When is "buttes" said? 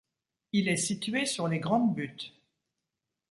1.93-2.33